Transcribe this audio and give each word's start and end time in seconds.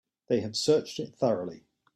They 0.29 0.39
have 0.39 0.55
searched 0.55 0.99
it 0.99 1.15
thoroughly. 1.15 1.67